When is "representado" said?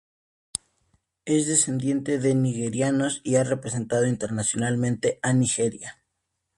3.43-4.07